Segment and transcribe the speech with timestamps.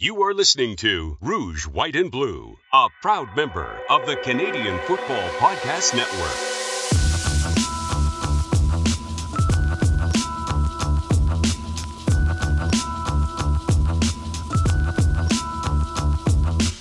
[0.00, 5.28] You are listening to Rouge, White, and Blue, a proud member of the Canadian Football
[5.40, 6.38] Podcast Network.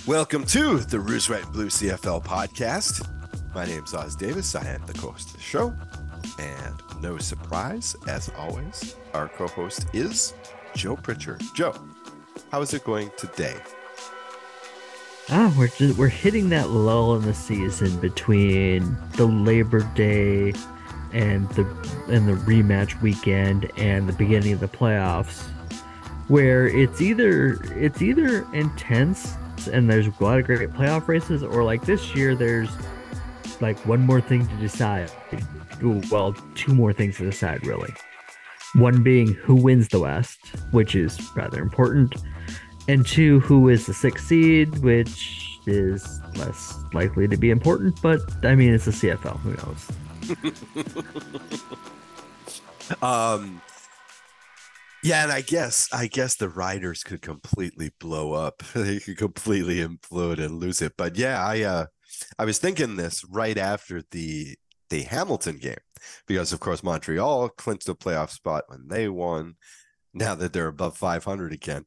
[0.06, 3.04] Welcome to the Rouge, White, and Blue CFL podcast.
[3.56, 4.54] My name is Os Davis.
[4.54, 5.74] I am the co-host of the show.
[6.38, 10.36] And no surprise, as always, our co-host is
[10.76, 11.42] Joe Pritchard.
[11.56, 11.74] Joe,
[12.52, 13.55] how is it going today?
[15.29, 20.54] Ah, we're just, we're hitting that lull in the season between the Labor Day
[21.11, 21.64] and the
[22.10, 25.43] and the rematch weekend and the beginning of the playoffs,
[26.29, 29.36] where it's either it's either intense
[29.71, 32.69] and there's a lot of great playoff races, or like this year there's
[33.59, 35.11] like one more thing to decide.
[36.09, 37.94] Well, two more things to decide really.
[38.75, 40.39] One being who wins the West,
[40.72, 42.16] which is rather important,
[42.88, 48.21] and two, who is the sixth seed, which is less likely to be important, but
[48.44, 49.39] I mean, it's the CFL.
[49.39, 49.91] Who knows?
[53.02, 53.61] Um,
[55.03, 58.63] yeah, and I guess I guess the riders could completely blow up.
[58.75, 60.94] they could completely implode and lose it.
[60.97, 61.85] But yeah, I uh
[62.39, 64.55] I was thinking this right after the
[64.89, 65.75] the Hamilton game
[66.27, 69.55] because of course Montreal clinched a playoff spot when they won.
[70.13, 71.85] Now that they're above 500 again.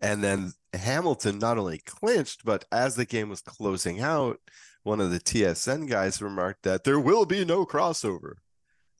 [0.00, 4.38] And then Hamilton not only clinched, but as the game was closing out,
[4.82, 8.34] one of the TSN guys remarked that there will be no crossover.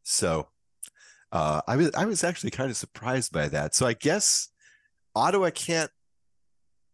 [0.02, 0.48] So
[1.32, 3.74] uh, I was I was actually kind of surprised by that.
[3.74, 4.48] So I guess
[5.14, 5.90] Ottawa can't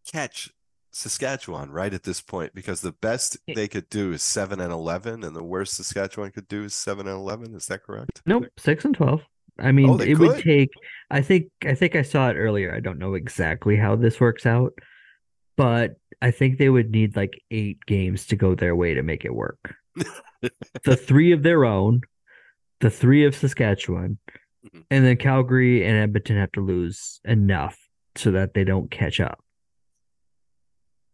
[0.09, 0.51] catch
[0.91, 5.23] Saskatchewan right at this point because the best they could do is seven and eleven,
[5.23, 7.55] and the worst Saskatchewan could do is seven and eleven.
[7.55, 8.21] Is that correct?
[8.25, 9.21] Nope, six and twelve.
[9.59, 10.69] I mean, Oh, it would take.
[11.09, 11.47] I think.
[11.65, 12.73] I think I saw it earlier.
[12.73, 14.73] I don't know exactly how this works out,
[15.55, 19.23] but I think they would need like eight games to go their way to make
[19.25, 19.75] it work.
[20.83, 22.01] the three of their own,
[22.81, 24.17] the three of Saskatchewan,
[24.65, 24.83] Mhm.
[24.91, 27.77] and then Calgary and Edmonton have to lose enough
[28.15, 29.39] so that they don't catch up.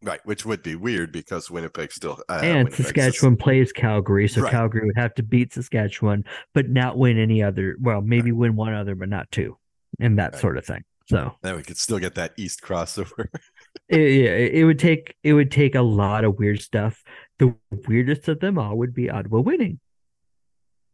[0.04, 4.42] Right, which would be weird because Winnipeg still uh, and Winnipeg's Saskatchewan plays Calgary, so
[4.42, 4.52] Right.
[4.52, 7.78] Calgary would have to beat Saskatchewan, but not win any other.
[7.80, 9.58] Well, maybe win one other, but not two,
[10.02, 10.42] and that Right.
[10.42, 10.84] sort of thing.
[11.06, 13.28] So Then we could still get that East crossover.
[13.88, 17.02] it, yeah, it it would take it would take a lot of weird stuff.
[17.40, 17.56] The
[17.88, 19.80] weirdest of them all would be Ottawa winning.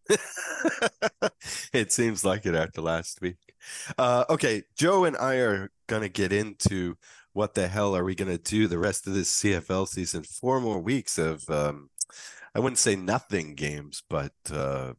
[1.74, 3.38] it seems like it after last week.
[3.98, 6.98] Uh, okay, Joe and I are going to get into
[7.34, 10.24] what the hell are we going to do the rest of this CFL season?
[10.24, 11.90] Four more weeks of, um,
[12.56, 14.94] I wouldn't say nothing games, but uh,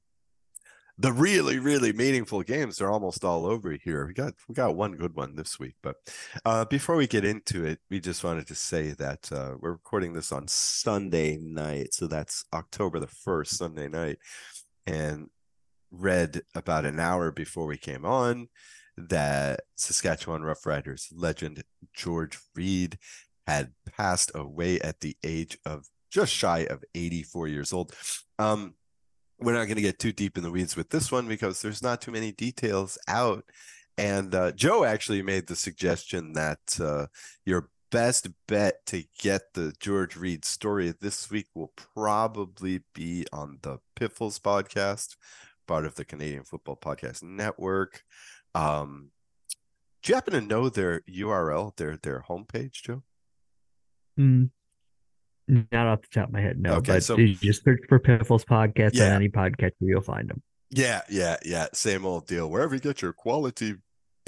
[0.97, 4.07] the really, really meaningful games are almost all over here.
[4.07, 5.97] We got we got one good one this week, but
[6.45, 10.13] uh, before we get into it, we just wanted to say that uh, we're recording
[10.13, 14.19] this on Sunday night, so that's October the first, Sunday night
[14.87, 15.29] and
[15.91, 18.49] read about an hour before we came on
[19.09, 21.63] that Saskatchewan Roughriders legend
[21.95, 22.99] George Reed
[23.47, 27.95] had passed away at the age of just shy of 84 years old.
[28.39, 28.75] Um,
[29.41, 31.83] we're not going to get too deep in the weeds with this one because there's
[31.83, 33.45] not too many details out.
[33.97, 37.07] And uh, Joe actually made the suggestion that uh,
[37.45, 43.59] your best bet to get the George Reed story this week will probably be on
[43.63, 45.17] the Piffles podcast,
[45.67, 48.03] part of the Canadian Football Podcast Network.
[48.55, 49.11] Um,
[50.03, 53.03] do you happen to know their URL, their their homepage, Joe?
[54.17, 54.45] Hmm.
[55.49, 56.75] Not off the top of my head, no.
[56.75, 59.07] Okay, but so- you just search for Piffles podcast Yeah.
[59.09, 60.43] on any podcast you'll find them.
[60.71, 61.67] Yeah, yeah, yeah.
[61.73, 62.49] Same old deal.
[62.49, 63.75] Wherever you get your quality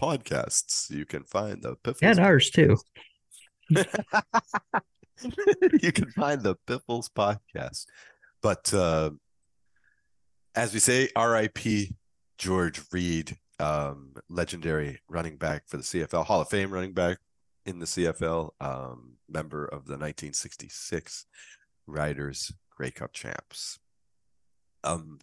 [0.01, 2.03] podcasts, you can find the Piffles.
[2.03, 2.77] And ours too.
[5.81, 7.87] you can find the Piffles podcast.
[8.43, 9.11] But uh,
[10.57, 11.91] as we say, RIP
[12.39, 17.19] George Reed, um, legendary running back for the CFL, Hall of Fame running back
[17.65, 21.27] in the CFL, um, member of the 1966
[21.87, 23.79] Riders Grey Cup champs.
[24.85, 25.21] Um,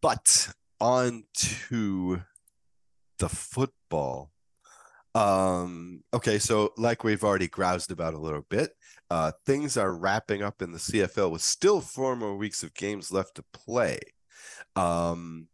[0.00, 0.48] but
[0.80, 2.22] on to
[3.18, 4.30] the football.
[5.14, 8.72] Um, okay, so like we've already groused about a little bit,
[9.10, 13.12] uh, things are wrapping up in the CFL with still four more weeks of games
[13.12, 13.98] left to play.
[14.74, 15.48] Um,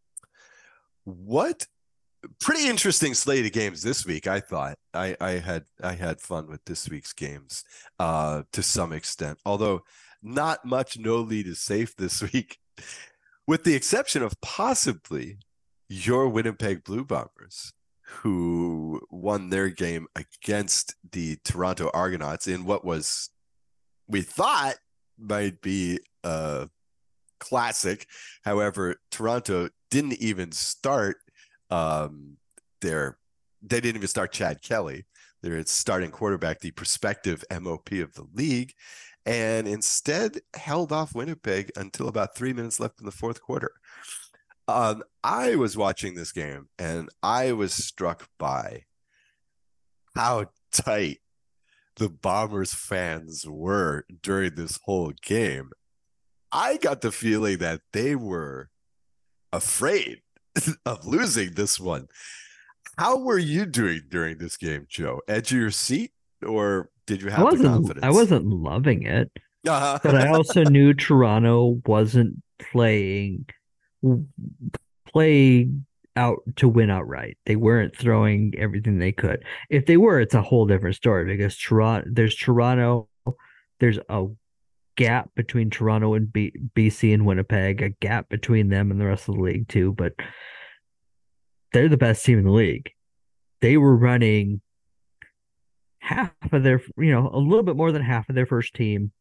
[1.04, 1.66] what
[2.40, 4.78] pretty interesting slate of games this week, I thought.
[4.94, 7.64] I, I had I had fun with this week's games,
[7.98, 9.82] uh, to some extent, although
[10.22, 12.58] not much no lead is safe this week,
[13.46, 15.38] with the exception of possibly
[15.88, 17.72] your Winnipeg Blue Bombers
[18.20, 23.30] who won their game against the Toronto Argonauts in what was
[24.06, 24.74] we thought
[25.18, 26.68] might be a
[27.42, 28.06] classic.
[28.44, 31.16] However, Toronto didn't even start
[31.70, 32.36] um,
[32.80, 33.18] their
[33.62, 35.06] they didn't even start Chad Kelly,
[35.42, 38.72] their starting quarterback, the prospective MOP of the league,
[39.26, 43.72] and instead held off Winnipeg until about three minutes left in the fourth quarter.
[44.68, 48.84] Um, I was watching this game and I was struck by
[50.14, 51.18] how tight
[51.96, 55.70] the Bombers fans were during this whole game.
[56.52, 58.68] I got the feeling that they were
[59.52, 60.20] afraid
[60.86, 62.08] of losing this one.
[62.98, 65.20] How were you doing during this game, Joe?
[65.26, 66.12] Edge of your seat,
[66.46, 68.04] or did you have I wasn't, confidence?
[68.04, 69.30] I wasn't loving it,
[69.66, 69.98] Uh-huh.
[70.02, 73.46] but I also knew Toronto wasn't playing
[75.08, 75.68] play
[76.16, 77.38] out to win outright.
[77.46, 79.42] They weren't throwing everything they could.
[79.70, 83.08] If they were, it's a whole different story because Toronto there's Toronto,
[83.80, 84.26] there's a
[84.96, 89.28] gap between Toronto and B- BC and Winnipeg, a gap between them and the rest
[89.28, 90.14] of the league too, but
[91.72, 92.90] they're the best team in the league.
[93.60, 94.60] They were running
[96.00, 99.12] half of their, you know, a little bit more than half of their first team.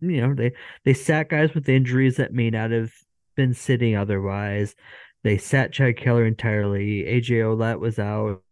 [0.00, 0.52] You know, they
[0.84, 2.92] they sat guys with injuries that may not have
[3.34, 4.76] been sitting otherwise.
[5.24, 7.02] They sat Chad Kelly entirely.
[7.02, 8.42] AJ Ouellette was out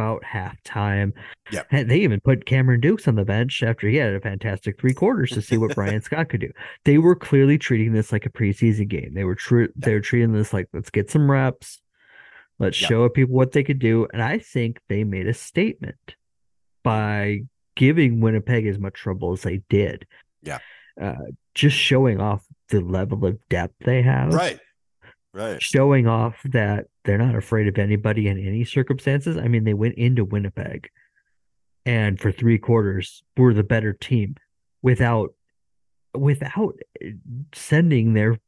[0.00, 1.12] about halftime.
[1.52, 1.66] Yep.
[1.70, 4.94] And they even put Cameron Dukes on the bench after he had a fantastic three
[4.94, 6.50] quarters to see what Bryan Scott could do.
[6.84, 9.12] They were clearly treating this like a preseason game.
[9.14, 9.68] They were true.
[9.76, 11.80] They were treating this like let's get some reps.
[12.58, 12.88] Let's Yep.
[12.88, 14.06] show people what they could do.
[14.12, 16.14] And I think they made a statement
[16.82, 17.40] by
[17.76, 20.06] giving Winnipeg as much trouble as they did.
[20.42, 20.58] Yeah.
[21.00, 21.14] Uh,
[21.54, 24.32] just showing off the level of depth they have.
[24.34, 24.58] right,
[25.32, 25.60] right.
[25.62, 29.36] Showing off that they're not afraid of anybody in any circumstances.
[29.36, 30.90] I mean, they went into Winnipeg
[31.86, 34.36] and for three quarters were the better team
[34.82, 35.34] without
[36.14, 36.74] without
[37.54, 38.38] sending their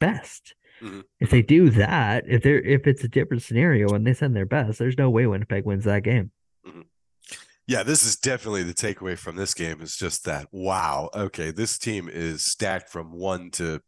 [0.00, 0.54] best.
[0.80, 1.04] Mhm.
[1.20, 4.46] If they do that, if they're if it's a different scenario and they send their
[4.46, 6.32] best, there's no way Winnipeg wins that game.
[7.64, 11.78] Yeah, this is definitely the takeaway from this game is just that wow, okay, this
[11.78, 13.80] team is stacked from 1 to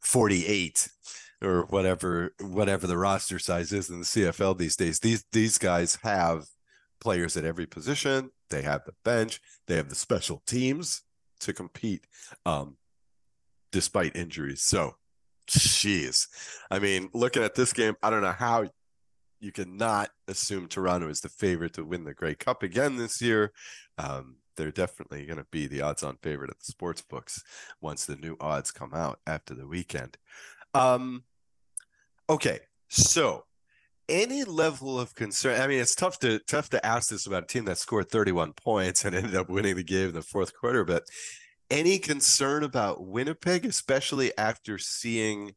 [0.00, 0.88] 48
[1.42, 5.00] or whatever whatever the roster size is in the CFL these days.
[5.00, 6.46] These these guys have
[7.00, 11.02] players at every position, they have the bench, they have the special teams
[11.40, 12.06] to compete
[12.44, 12.76] um
[13.72, 14.62] despite injuries.
[14.62, 14.96] So,
[15.48, 16.26] jeez.
[16.70, 18.68] I mean, looking at this game, I don't know how
[19.40, 23.52] you cannot assume Toronto is the favorite to win the Grey Cup again this year.
[23.96, 27.42] Um, they're definitely going to be the odds-on favorite at the sports books
[27.80, 30.18] once the new odds come out after the weekend.
[30.74, 31.24] Um,
[32.30, 33.44] okay, so
[34.08, 35.60] any level of concern.
[35.60, 38.54] I mean, it's tough to tough to ask this about a team that scored 31
[38.54, 41.04] points and ended up winning the game in the fourth quarter, but
[41.70, 45.52] any concern about Winnipeg, especially after seeing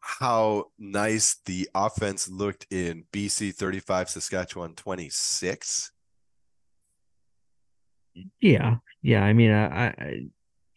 [0.00, 5.90] how nice the offense looked in BC 35, Saskatchewan 26.
[8.40, 9.24] Yeah, yeah.
[9.24, 10.26] I mean, I, I,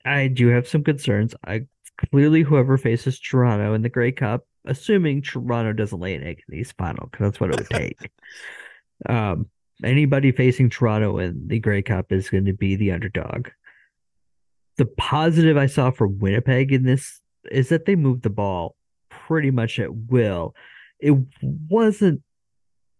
[0.06, 1.36] I do have some concerns.
[1.46, 1.66] I
[2.10, 6.56] clearly whoever faces Toronto in the Grey Cup, assuming Toronto doesn't lay an egg in
[6.56, 8.12] the East Final, because that's what it would take.
[9.10, 9.48] um,
[9.84, 13.50] anybody facing Toronto in the Grey Cup is going to be the underdog.
[14.78, 17.20] The positive I saw for Winnipeg in this
[17.52, 18.76] is that they moved the ball
[19.10, 20.56] pretty much at will.
[21.00, 22.22] It wasn't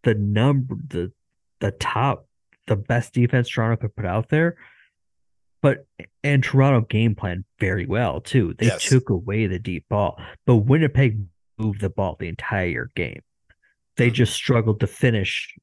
[0.04, 1.12] the number the
[1.60, 2.28] the top
[2.68, 4.58] the best defense Toronto could put out there.
[5.62, 5.88] But
[6.24, 8.54] and Toronto game plan very well too.
[8.58, 8.88] They Yes.
[8.88, 11.20] took away the deep ball, but Winnipeg
[11.58, 13.22] moved the ball the entire game.
[13.96, 14.14] They Mhm.
[14.14, 15.56] just struggled to finish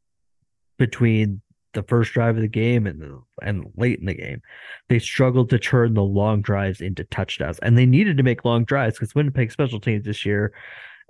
[0.78, 1.40] between
[1.72, 4.42] the first drive of the game and the, and late in the game.
[4.88, 8.64] They struggled to turn the long drives into touchdowns, and they needed to make long
[8.64, 10.52] drives because Winnipeg special teams this year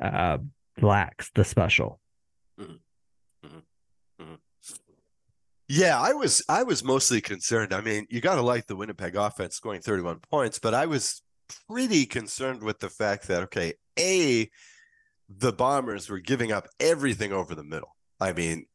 [0.03, 0.39] uh,
[0.81, 2.01] lacks the special.
[5.69, 7.73] Yeah, I was I was mostly concerned.
[7.73, 11.23] I mean, you got to like the Winnipeg offense scoring 31 points, but I was
[11.69, 14.51] pretty concerned with the fact that okay, A
[15.29, 17.97] the Bombers were giving up everything over the middle.
[18.21, 18.67] I mean,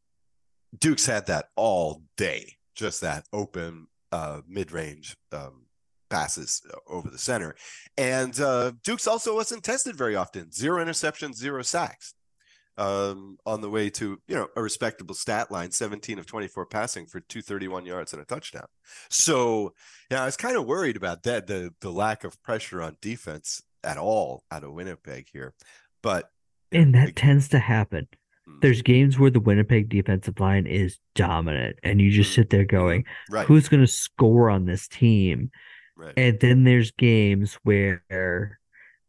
[0.77, 5.65] Dukes had that all day, just that open uh mid-range um
[6.09, 7.55] passes over the center.
[7.97, 10.51] And uh Dukes also wasn't tested very often.
[10.51, 12.13] Zero interceptions, zero sacks
[12.79, 17.05] um, on the way to you know a respectable stat line 17 of 24 passing
[17.05, 18.67] for 231 yards and a touchdown
[19.09, 19.73] so
[20.09, 23.61] yeah i was kind of worried about that the the lack of pressure on defense
[23.83, 25.53] at all out of winnipeg here
[26.01, 26.29] but
[26.71, 28.07] And that tends to happen.
[28.47, 28.61] Mm.
[28.61, 32.35] There's games where the Winnipeg defensive line is dominant, and you just Mhm.
[32.35, 33.45] sit there going, Right.
[33.47, 35.51] "Who's going to score on this team?"
[35.95, 36.13] right.
[36.17, 38.58] And then there's games where,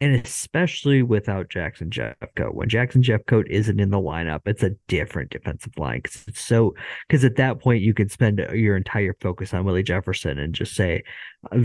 [0.00, 5.30] and especially without Jackson Jeffcoat, when Jackson Jeffcoat isn't in the lineup, it's a different
[5.30, 6.75] defensive line because it's so
[7.07, 10.75] because at that point you can spend your entire focus on Willie Jefferson and just
[10.75, 11.02] say,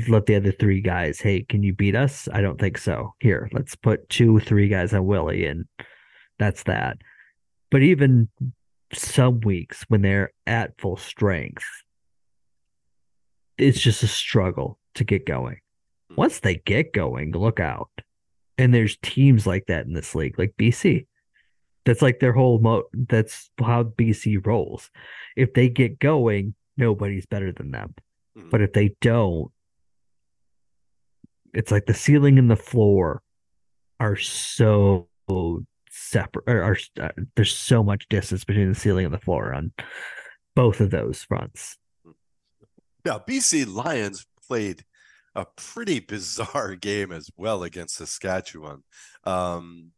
[0.09, 2.27] let the other three guys, hey, can you beat us?
[2.33, 3.13] I don't think so.
[3.19, 5.65] Here, let's put two, three guys on Willie, and
[6.37, 6.97] that's that.
[7.71, 8.27] But even
[8.93, 11.63] some weeks when they're at full strength,
[13.57, 15.59] it's just a struggle to get going.
[16.11, 16.17] Mhm.
[16.17, 17.89] Once they get going, look out.
[18.57, 21.07] And there's teams like that in this league, like BC.
[21.85, 24.89] That's like their whole mo that's how BC rolls.
[25.35, 27.93] If they get going, nobody's better than them.
[28.37, 28.49] Mhm.
[28.49, 29.51] But if they don't,
[31.53, 33.21] it's like the ceiling and the floor
[33.99, 35.07] are so
[35.89, 39.71] separate or are uh, there's so much distance between the ceiling and the floor on
[40.55, 41.77] both of those fronts.
[43.05, 44.83] Now, BC Lions played
[45.35, 48.83] a pretty bizarre game as well against Saskatchewan.
[49.23, 49.91] Um,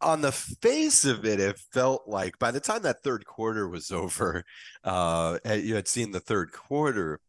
[0.00, 3.90] on the face of it, it felt like by the time that third quarter was
[3.90, 4.44] over,
[4.84, 7.20] uh, you had seen the third quarter,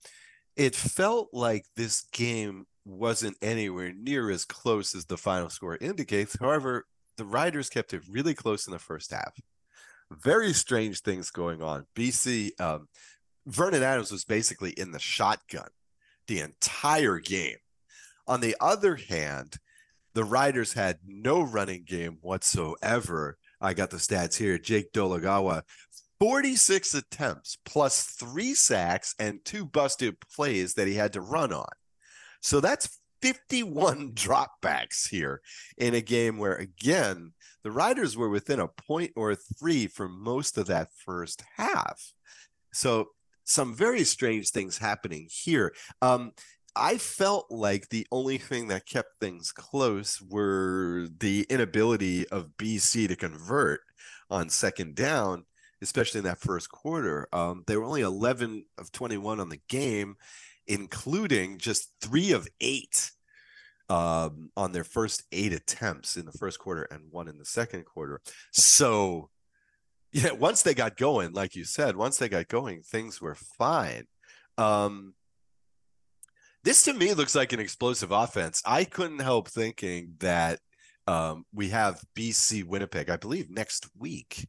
[0.55, 6.37] it felt like this game wasn't anywhere near as close as the final score indicates.
[6.39, 6.85] However,
[7.17, 9.33] the Riders kept it really close in the first half.
[10.11, 11.87] Very strange things going on.
[11.95, 12.87] BC, um,
[13.47, 15.67] Vernon Adams was basically in the shotgun
[16.27, 17.57] the entire game.
[18.27, 19.57] On the other hand,
[20.13, 23.37] the Riders had no running game whatsoever.
[23.61, 24.57] I got the stats here.
[24.57, 25.63] Jake Dolegala,
[26.19, 31.67] 46 attempts plus three sacks and two busted plays that he had to run on.
[32.41, 35.41] So that's 51 dropbacks here
[35.77, 40.57] in a game where, again, the Riders were within a point or three for most
[40.57, 42.13] of that first half.
[42.71, 43.09] So
[43.45, 45.73] some very strange things happening here.
[46.01, 46.31] Um,
[46.75, 53.07] I felt like the only thing that kept things close were the inability of BC
[53.07, 53.79] to convert
[54.29, 55.45] on second down,
[55.81, 57.29] especially in that first quarter.
[57.31, 60.15] Um, they were only 11 of 21 on the game,
[60.67, 63.11] including just three of eight
[63.87, 67.85] um, on their first eight attempts in the first quarter and one in the second
[67.85, 68.19] quarter.
[68.51, 69.29] So,
[70.11, 74.05] yeah, once they got going, like you said, once they got going, things were fine.
[74.57, 75.13] Um,
[76.63, 78.61] this to me looks like an explosive offense.
[78.65, 80.59] I couldn't help thinking that
[81.07, 84.47] um, we have BC Winnipeg, I believe, next week.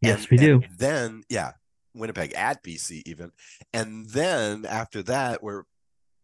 [0.00, 0.62] Yes, And- we do.
[0.78, 1.52] then, yeah,
[1.94, 3.32] Winnipeg at BC even,
[3.72, 5.64] and then after that, we're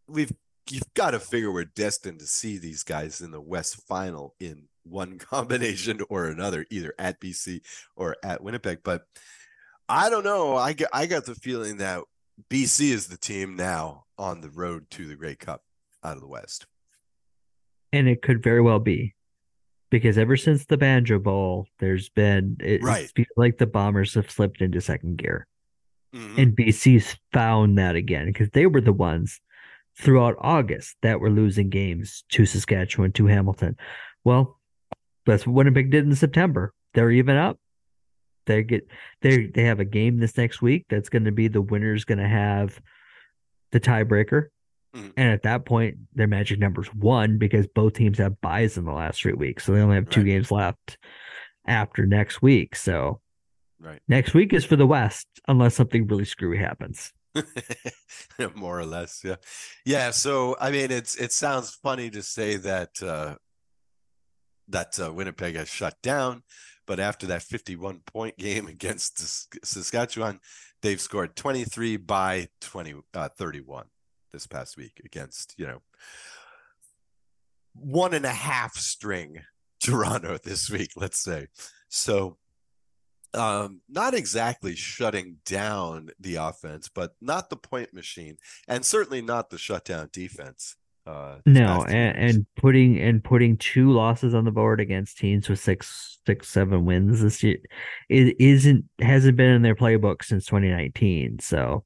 [0.09, 0.33] we've
[0.71, 4.69] you've got to figure we're destined to see these guys in the West Final in
[4.89, 7.61] one combination or another, either at BC
[7.97, 8.81] or at Winnipeg.
[8.83, 9.03] But
[9.89, 10.57] I don't know.
[10.57, 12.03] I get, I got the feeling that
[12.51, 15.63] BC is the team now on the road to the Grey Cup
[16.03, 16.67] out of the West.
[17.93, 19.15] And it could very well be.
[19.89, 23.11] Because ever since the Banjo Bowl, there's been it, Right.
[23.37, 25.47] like the Bombers have slipped into second gear.
[26.13, 26.39] Mhm.
[26.43, 29.41] And BC's found that again because they were the ones
[29.97, 33.77] throughout August that were losing games to Saskatchewan, to Hamilton.
[34.25, 34.61] Well,
[35.27, 36.73] that's what Winnipeg did in September.
[36.95, 37.59] They're even up.
[38.47, 38.89] They get
[39.23, 42.19] they they have a game this next week that's going to be the winner's going
[42.19, 42.81] to have
[43.73, 44.47] the tiebreaker.
[44.95, 45.13] Mhm.
[45.17, 48.93] And at that point, their magic number's one because both teams have buys in the
[48.93, 49.65] last three weeks.
[49.65, 50.27] So they only have two Right.
[50.27, 50.97] games left
[51.67, 52.77] after next week.
[52.77, 53.21] So
[53.81, 54.01] Right.
[54.09, 57.13] next week is for the West, unless something really screwy happens.
[58.55, 59.37] more or less yeah
[59.85, 63.35] yeah so i mean it's it sounds funny to say that uh
[64.69, 66.43] that uh, winnipeg has shut down
[66.87, 69.19] but after that 51 point game against
[69.65, 70.41] saskatchewan
[70.83, 73.87] they've scored 23 by 20 uh 31
[74.33, 75.83] this past week against you know
[77.75, 79.43] one and a half string
[79.81, 81.47] toronto this week let's say
[81.89, 82.37] so
[83.37, 89.51] um, not exactly shutting down the offense, but not the point machine, and certainly not
[89.51, 90.77] the shutdown defense.
[91.07, 95.61] Uh, No, and, and putting and putting two losses on the board against teams with
[95.61, 97.59] six, six, seven wins this year,
[98.09, 101.39] it isn't hasn't been in their playbook since 2019.
[101.39, 101.85] So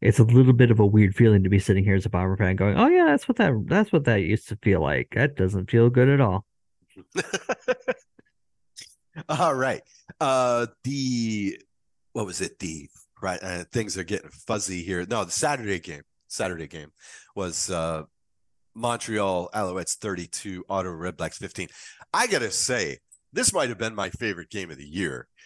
[0.00, 2.36] it's a little bit of a weird feeling to be sitting here as a Bomber
[2.36, 5.08] fan, going, "Oh yeah, that's what that that's what that used to feel like.
[5.14, 6.46] That doesn't feel good at all."
[9.28, 9.82] All right.
[10.20, 11.58] Uh, the
[12.12, 12.58] what was it?
[12.58, 12.88] The
[13.22, 15.04] right uh, things are getting fuzzy here.
[15.08, 16.02] No, the Saturday game.
[16.28, 16.92] Saturday game
[17.34, 18.02] was uh,
[18.76, 21.68] Montreal Alouettes 32, Ottawa Redblacks 15.
[22.12, 22.98] I gotta say,
[23.32, 25.28] this might have been my favorite game of the year.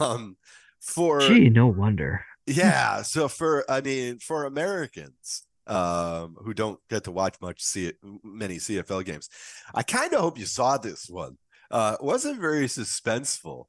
[0.00, 0.38] Um,
[0.80, 2.24] for Gee, no wonder.
[2.46, 7.92] yeah, so for I mean for Americans um who don't get to watch much see
[8.24, 9.28] many CFL games,
[9.74, 11.36] I kind of hope you saw this one.
[11.70, 13.66] Uh, it wasn't very suspenseful,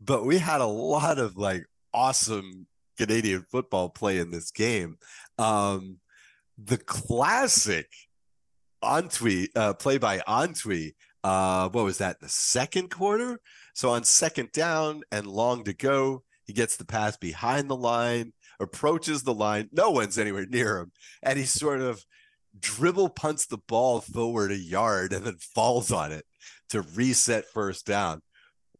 [0.00, 2.66] but we had a lot of like awesome
[2.98, 4.98] Canadian football play in this game.
[5.38, 5.98] Um,
[6.62, 7.88] the classic
[8.82, 10.94] Antwi uh, play by Antwi.
[11.24, 12.20] Uh, what was that?
[12.20, 13.40] The second quarter.
[13.74, 18.32] So on second down and long to go, he gets the pass behind the line,
[18.58, 19.68] approaches the line.
[19.72, 20.92] No one's anywhere near him,
[21.22, 22.04] and he sort of
[22.58, 26.24] dribble punts the ball forward a yard and then falls on it
[26.70, 28.22] to reset first down.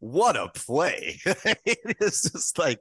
[0.01, 1.21] What a play!
[1.27, 2.81] it's just like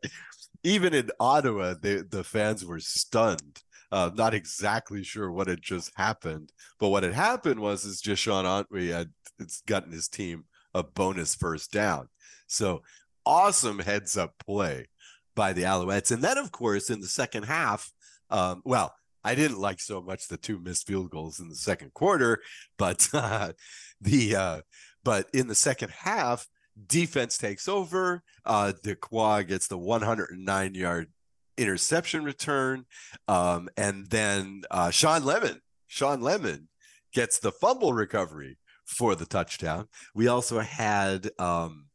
[0.63, 3.61] even in Ottawa, the the fans were stunned.
[3.91, 8.21] Uh, not exactly sure what had just happened, but what had happened was is just
[8.21, 12.09] Sean Antwi had it's gotten his team a bonus first down.
[12.47, 12.81] So
[13.25, 14.87] awesome heads up play
[15.35, 16.11] by the Alouettes.
[16.11, 17.91] And then, of course, in the second half,
[18.29, 21.93] um, well, I didn't like so much the two missed field goals in the second
[21.93, 22.41] quarter,
[22.77, 23.53] but uh,
[24.01, 24.61] the uh,
[25.03, 26.47] but in the second half,
[26.87, 28.23] defense takes over.
[28.45, 31.11] Uh, Dequoy gets the 109 yard
[31.57, 32.85] interception return,
[33.27, 36.67] um, and then uh, Shawn Lemon, Shawn Lemon
[37.13, 39.87] gets the fumble recovery for the touchdown.
[40.15, 41.87] We also had um,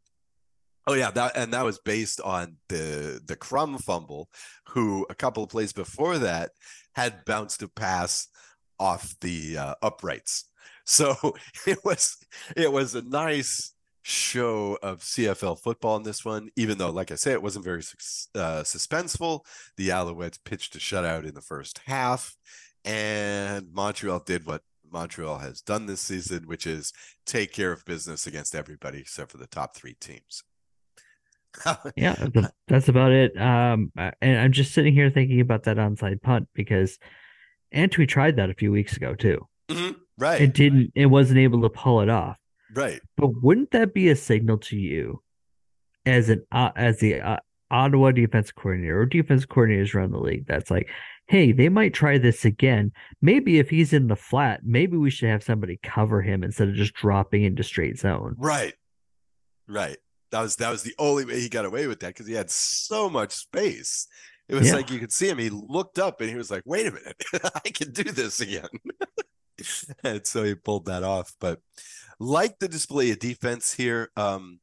[0.86, 4.28] Oh yeah, that and that was based on the the Crum fumble,
[4.70, 6.50] who a couple of plays before that
[6.94, 8.26] had bounced a pass
[8.80, 10.48] off the uh, uprights.
[10.84, 11.14] So
[11.66, 12.16] it was
[12.56, 13.71] it was a nice
[14.02, 17.82] show of CFL football in this one, even though, like I say, it wasn't very
[18.34, 19.40] uh, suspenseful.
[19.76, 22.36] The Alouettes pitched a shutout in the first half,
[22.84, 26.92] and Montreal did what Montreal has done this season, which is
[27.24, 30.42] take care of business against everybody except for the top three teams.
[31.96, 32.14] yeah,
[32.66, 33.36] that's about it.
[33.38, 36.98] Um, and I'm just sitting here thinking about that onside punt because
[37.74, 39.46] Antwi tried that a few weeks ago too.
[39.68, 39.92] Mm-hmm.
[40.18, 40.40] Right.
[40.40, 40.92] It didn't.
[40.94, 42.36] It wasn't able to pull it off.
[42.74, 43.00] Right.
[43.16, 45.22] But wouldn't that be a signal to you,
[46.06, 47.36] as an uh, as the uh,
[47.70, 50.46] Ottawa defense coordinator or defense coordinators around the league?
[50.46, 50.88] That's like,
[51.26, 52.92] hey, they might try this again.
[53.20, 56.74] Maybe if he's in the flat, maybe we should have somebody cover him instead of
[56.74, 58.36] just dropping into straight zone.
[58.38, 58.74] Right.
[59.68, 59.98] Right.
[60.30, 62.50] That was that was the only way he got away with that because he had
[62.50, 64.06] so much space.
[64.48, 64.76] It was yeah.
[64.76, 65.38] like you could see him.
[65.38, 67.22] He looked up and he was like, "Wait a minute,
[67.54, 68.68] I can do this again."
[70.04, 71.34] and so he pulled that off.
[71.40, 71.60] But
[72.18, 74.60] like the display of defense here, um,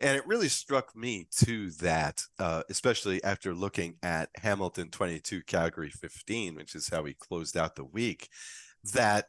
[0.00, 5.90] and it really struck me too that, uh, especially after looking at Hamilton 22, Calgary
[5.90, 8.28] 15, which is how we closed out the week,
[8.94, 9.26] that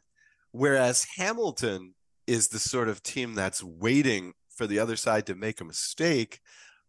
[0.50, 1.94] whereas Hamilton
[2.26, 6.40] is the sort of team that's waiting for the other side to make a mistake,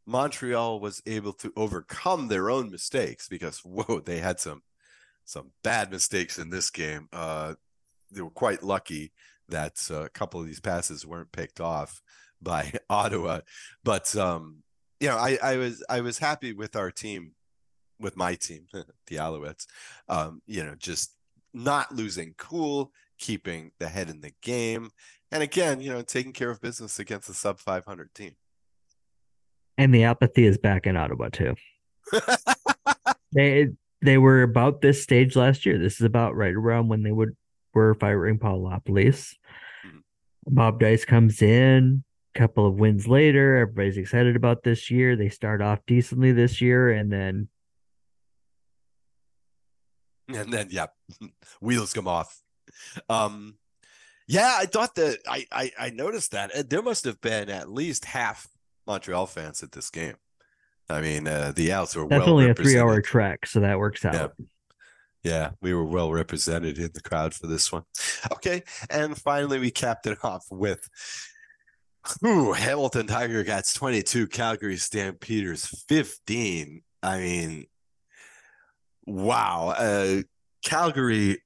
[0.06, 4.62] Montreal was able to overcome their own mistakes because whoa, they had some
[5.26, 7.08] some bad mistakes in this game.
[7.14, 7.56] Uh,
[8.14, 9.12] they were quite lucky
[9.50, 12.02] that uh, a couple of these passes weren't picked off
[12.42, 13.42] by Ottawa,
[13.84, 14.64] but um,
[15.00, 17.32] you know, I, I was I was happy with our team,
[18.00, 19.66] with my team, the Alouettes.
[20.08, 21.16] Um, you know, just
[21.54, 24.92] not losing cool, keeping the head in the game,
[25.32, 28.36] and again, you know, taking care of business against a sub 500 team.
[29.78, 31.56] And the apathy is back in Ottawa too.
[33.34, 33.70] they
[34.02, 35.80] they were about this stage last year.
[35.80, 37.36] This is about right around when they would
[37.74, 39.36] were firing LaPolice.
[39.86, 40.00] Mm-hmm.
[40.48, 42.04] Bob Dyce comes in,
[42.36, 43.58] a couple of wins later.
[43.58, 45.16] Everybody's excited about this year.
[45.16, 47.48] They start off decently this year, and then
[50.28, 50.88] and then yeah,
[51.62, 52.42] wheels come off.
[53.10, 53.56] Um,
[54.28, 58.06] yeah, I thought that I, I, I noticed that there must have been at least
[58.06, 58.48] half
[58.88, 60.16] Montreal fans at this game.
[60.90, 64.04] I mean, uh, the Outs were that's well only a three-hour trek, so that works
[64.06, 64.34] out.
[64.38, 64.46] Yeah.
[65.24, 67.84] Yeah, we were well represented in the crowd for this one.
[68.32, 70.90] Okay, and finally we capped it off with
[72.26, 76.82] Ooh, Hamilton Tiger Cats 22, Calgary Stampeders 15.
[77.02, 77.68] I mean,
[79.06, 79.74] wow.
[79.78, 80.24] Uh,
[80.64, 81.42] Calgary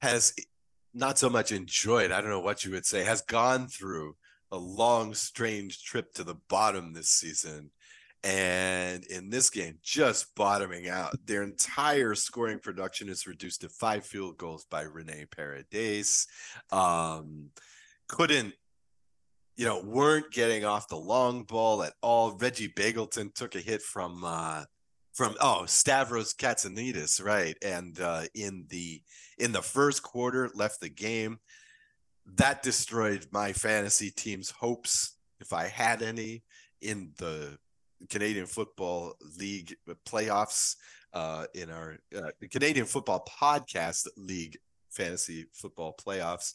[0.00, 0.34] has
[0.94, 4.16] not so much enjoyed, I don't know what you would say, has gone through
[4.50, 7.70] a long, strange trip to the bottom this season.
[8.24, 11.14] And in this game, just bottoming out.
[11.26, 16.26] Their entire scoring production is reduced to five field goals by Rene Paredes.
[16.72, 17.50] Um,
[18.08, 18.54] couldn't,
[19.56, 22.34] you know, weren't getting off the long ball at all.
[22.38, 24.64] Reggie Begelton took a hit from uh,
[25.12, 27.56] from oh Stavros Katsantonis, right?
[27.62, 29.02] And uh, in the
[29.38, 31.40] in the first quarter, left the game.
[32.36, 36.42] That destroyed my fantasy team's hopes, if I had any.
[36.80, 37.58] in the
[38.08, 40.76] Canadian Football League playoffs,
[41.12, 44.58] uh, in our uh, Canadian Football Podcast League
[44.90, 46.54] fantasy football playoffs.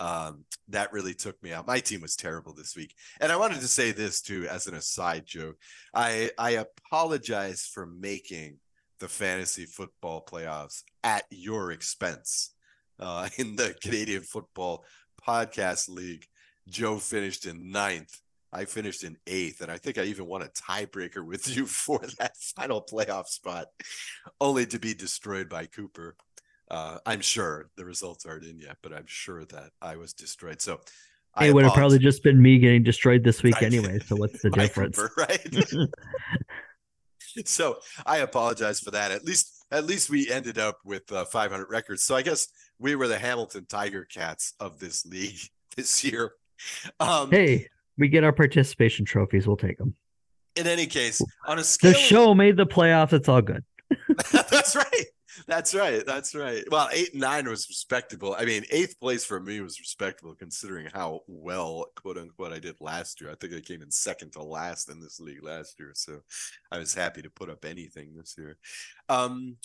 [0.00, 1.66] Um, that really took me out.
[1.66, 4.74] My team was terrible this week, and I wanted to say this too as an
[4.74, 5.54] aside, Joe.
[5.92, 8.58] I I apologize for making
[9.00, 12.54] the fantasy football playoffs at your expense.
[13.00, 14.84] Uh, in the Canadian Football
[15.26, 16.26] Podcast League,
[16.68, 18.20] Joe finished in ninth.
[18.52, 22.00] I finished in eighth, and I think I even won a tiebreaker with you for
[22.18, 23.66] that final playoff spot,
[24.40, 26.16] only to be destroyed by Cooper.
[26.70, 30.60] Uh, I'm sure the results aren't in yet, but I'm sure that I was destroyed.
[30.60, 30.80] So
[31.40, 33.98] it would have probably just been me getting destroyed this week anyway.
[34.00, 34.96] So what's the difference?
[34.96, 35.88] Cooper, right.
[37.46, 39.12] so I apologize for that.
[39.12, 42.02] At least, at least we ended up with uh, 500 records.
[42.02, 45.38] So I guess we were the Hamilton Tiger Cats of this league
[45.76, 46.32] this year.
[46.98, 49.46] Um, hey, we get our participation trophies.
[49.46, 49.94] We'll take them.
[50.56, 53.12] In any case, on a scale, the show made the playoffs.
[53.12, 53.64] It's all good.
[54.32, 55.06] That's right.
[55.46, 56.04] That's right.
[56.04, 56.64] That's right.
[56.70, 58.34] Well, eight and nine was respectable.
[58.38, 62.76] I mean, eighth place for me was respectable considering how well, quote unquote, I did
[62.80, 63.30] last year.
[63.30, 65.92] I think I came in second to last in this league last year.
[65.94, 66.20] So
[66.72, 68.56] I was happy to put up anything this year.
[69.08, 69.56] Um,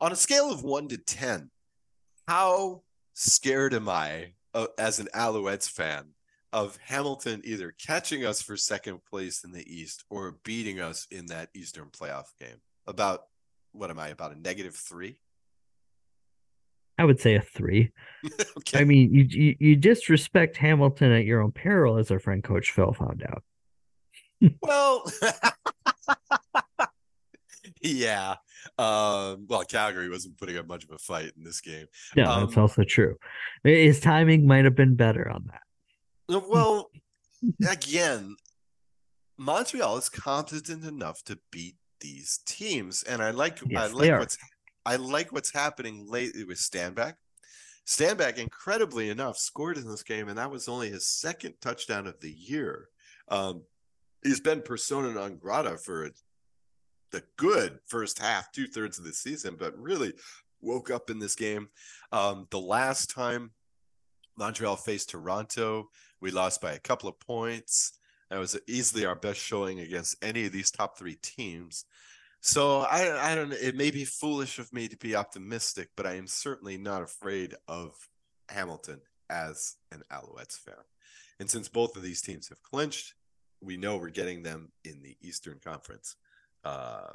[0.00, 1.50] on a scale of one to 10,
[2.28, 2.82] how
[3.14, 6.10] scared am I uh, as an Alouettes fan
[6.52, 11.26] of Hamilton either catching us for second place in the East or beating us in
[11.26, 12.60] that Eastern playoff game?
[12.86, 13.24] About
[13.72, 15.18] what am I about a negative three?
[16.98, 17.92] I would say a three.
[18.58, 18.80] okay.
[18.80, 22.72] I mean, you, you, you disrespect Hamilton at your own peril, as our friend Coach
[22.72, 23.44] Phil found out.
[24.62, 25.04] well,
[27.82, 28.34] yeah.
[28.76, 31.86] Um, well, Calgary wasn't putting up much of a fight in this game.
[32.16, 33.16] Yeah, um, that's also true.
[33.62, 35.62] His timing might have been better on that.
[36.28, 36.90] Well,
[37.68, 38.36] again,
[39.38, 44.38] Montreal is competent enough to beat these teams, and I like yes, I like what's
[44.84, 47.14] I like what's happening lately with Stanback.
[47.86, 52.20] Stanback, incredibly enough, scored in this game, and that was only his second touchdown of
[52.20, 52.88] the year.
[53.28, 53.62] Um,
[54.22, 56.10] he's been persona non grata for
[57.10, 60.12] the good first half, two thirds of the season, but really
[60.60, 61.68] woke up in this game.
[62.12, 63.52] Um, the last time
[64.36, 65.88] Montreal faced Toronto,
[66.20, 67.92] we lost by a couple of points.
[68.30, 71.84] That was easily our best showing against any of these top three teams.
[72.40, 76.14] So I I don't it may be foolish of me to be optimistic, but I
[76.14, 77.94] am certainly not afraid of
[78.48, 79.00] Hamilton
[79.30, 80.74] as an Alouettes fan.
[81.40, 83.14] And since both of these teams have clinched,
[83.60, 86.16] we know we're getting them in the Eastern Conference
[86.64, 87.12] uh,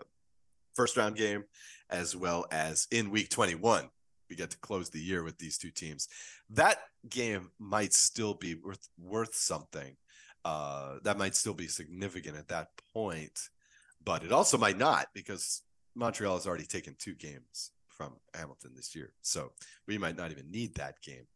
[0.76, 1.46] first round game,
[1.89, 3.89] as well as in week 21.
[4.34, 6.08] We get to close the year with these two teams.
[6.50, 9.96] That game might still be worth worth something
[10.43, 13.50] uh, that might still be significant at that point,
[14.04, 15.62] but it also might not because
[15.96, 19.13] Montreal has already taken two games from Hamilton this year.
[19.22, 19.52] So
[19.88, 21.28] we might not even need that game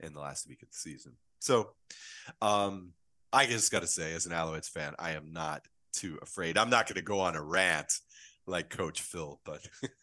[0.00, 1.12] in the last week of the season.
[1.38, 1.70] So
[2.42, 2.92] um,
[3.32, 6.58] I just got to say, as an Alouettes fan, I am not too afraid.
[6.58, 7.92] I'm not going to go on a rant
[8.46, 9.66] like Coach Phil, but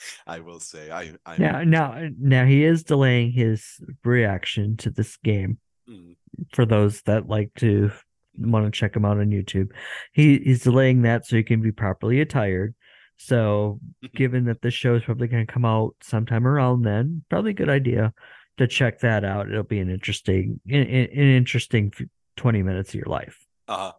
[0.26, 5.16] I will say I i now now now he is delaying his reaction to this
[5.18, 5.58] game
[5.88, 6.14] mm
[6.52, 7.90] for those that like to
[8.38, 9.70] want to check him out on YouTube.
[10.12, 12.74] He he's delaying that so he can be properly attired.
[13.16, 13.80] So,
[14.14, 17.54] given that the show is probably going to come out sometime around then, probably a
[17.54, 18.12] good idea
[18.58, 19.48] to check that out.
[19.48, 21.92] It'll be an interesting, an, an interesting
[22.36, 23.44] twenty minutes of your life.
[23.66, 23.92] Uh,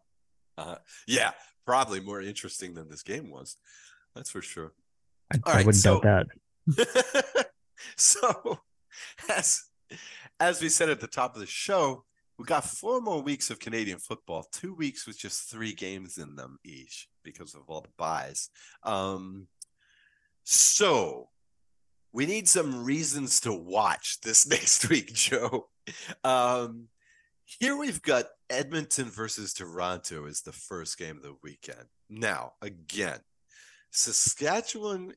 [0.58, 1.32] uh, yeah,
[1.66, 3.58] probably more interesting than this game was.
[4.16, 4.72] That's for sure.
[5.32, 6.28] I, I right, wouldn't so, doubt
[6.68, 7.48] that.
[7.98, 8.60] so,
[9.30, 9.64] as
[10.40, 12.06] as we said at the top of the show,
[12.38, 16.36] we got four more weeks of Canadian football, two weeks with just three games in
[16.36, 18.50] them each because of all the buys.
[18.84, 19.48] Um,
[20.46, 21.30] so
[22.12, 25.68] we need some reasons to watch this next week, Joe.
[26.24, 26.88] Um,
[27.46, 31.86] here we've got Edmonton versus Toronto is the first game of the weekend.
[32.10, 33.20] Now, again,
[33.92, 35.14] Saskatchewan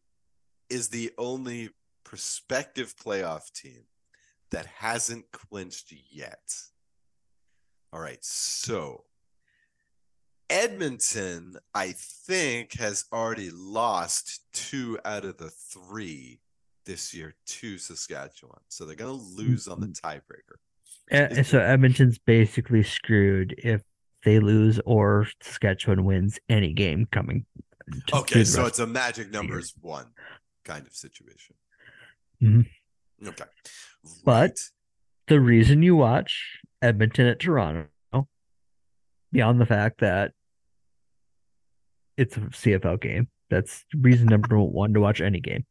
[0.68, 1.70] is the only
[2.04, 3.84] prospective playoff team
[4.50, 6.54] that hasn't clinched yet.
[7.92, 8.22] All right.
[8.22, 9.04] So
[10.48, 16.40] Edmonton, I think, has already lost two out of the three
[16.84, 18.60] this year to Saskatchewan.
[18.68, 20.58] So they're going to lose on the tiebreaker.
[21.10, 23.82] Uh, so Edmonton's basically screwed if
[24.24, 27.44] they lose or Saskatchewan wins any game coming.
[28.12, 30.06] Okay, so it's a magic numbers one
[30.64, 31.56] kind of situation.
[32.42, 33.28] Mm-hmm.
[33.28, 33.44] Okay.
[34.24, 34.58] But
[35.28, 37.88] the reason you watch Edmonton at Toronto,
[39.32, 40.32] beyond the fact that
[42.16, 43.28] it's a CFL game.
[43.50, 45.64] That's reason number one to watch any game.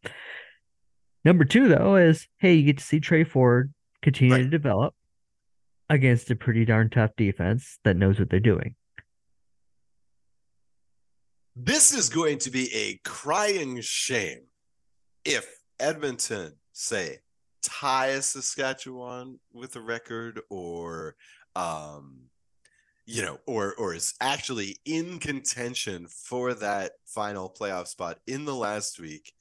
[1.23, 4.43] Number two, though, is hey, you get to see Tre Ford continue right.
[4.43, 4.95] to develop
[5.89, 8.75] against a pretty darn tough defense that knows what they're doing.
[11.55, 14.43] This is going to be a crying shame
[15.25, 15.47] if
[15.79, 17.17] Edmonton, say,
[17.61, 21.15] ties Saskatchewan with a record or
[21.55, 22.21] um
[23.05, 28.55] you know or or is actually in contention for that final playoff spot in the
[28.55, 29.33] last week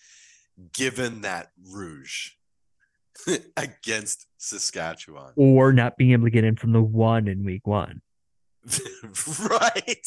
[0.72, 2.32] given that rouge
[3.56, 5.32] against Saskatchewan.
[5.36, 8.02] Or not being able to get in from the one in week 1
[9.48, 10.06] right.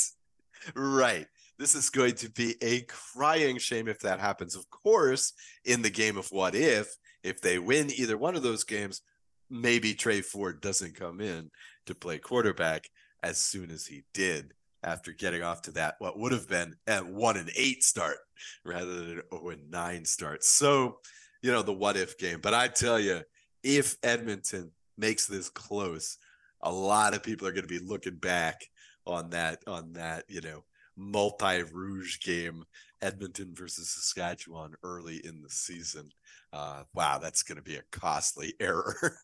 [0.76, 1.28] Right
[1.60, 5.34] this is going to be a crying shame if that happens of course
[5.66, 9.02] in the game of what if if they win either one of those games,
[9.50, 11.50] maybe Tre Ford doesn't come in
[11.86, 12.90] to play quarterback
[13.24, 17.00] as soon as he did after getting off to that what would have been a
[17.00, 18.18] one and eight start
[18.66, 20.44] rather than an 0 and nine start.
[20.44, 20.98] So,
[21.42, 22.40] you know, the what if game.
[22.42, 23.22] But I tell you,
[23.64, 26.18] if Edmonton makes this close,
[26.62, 28.62] a lot of people are going to be looking back
[29.06, 32.66] on that on that, you know, multi rouge game,
[33.02, 36.12] Edmonton versus Saskatchewan early in the season
[36.54, 39.18] uh, wow, that's going to be a costly error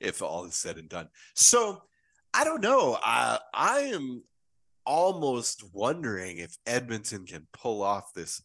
[0.00, 1.08] if all is said and done.
[1.34, 1.82] So
[2.34, 2.98] I don't know.
[3.00, 4.24] I I am
[4.84, 8.42] almost wondering if Edmonton can pull off this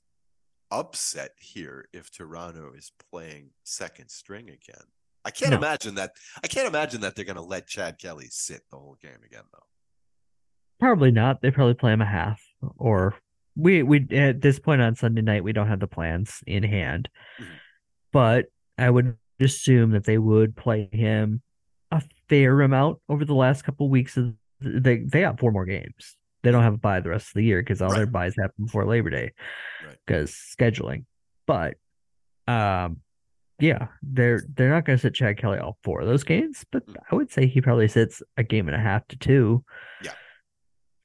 [0.70, 4.86] upset here if Toronto is playing second string again.
[5.24, 5.58] I can't no.
[5.58, 6.12] imagine that.
[6.44, 9.44] I can't imagine that they're going to let Chad Kelly sit the whole game again,
[9.52, 9.66] though.
[10.80, 11.42] Probably not.
[11.42, 12.42] They probably play him a half,
[12.78, 13.16] or
[13.56, 17.10] we we at this point on Sunday night we don't have the plans in hand.
[17.40, 17.54] Mm-hmm
[18.12, 18.46] but
[18.78, 21.42] I would assume that they would play him
[21.92, 24.18] a fair amount over the last couple of weeks.
[24.18, 26.18] Of they they got four more games.
[26.44, 27.98] They don't have a bye the rest of the year because all right.
[27.98, 29.34] their buys happen before Labor Day
[30.06, 30.72] because right.
[30.74, 31.06] scheduling.
[31.46, 31.76] But
[32.48, 33.02] um,
[33.60, 36.86] yeah, they're they're not going to sit Chad Kelly all four of those games, but
[36.88, 36.96] mm.
[37.12, 39.64] I would say he probably sits a game and a half to two.
[40.04, 40.14] Yeah.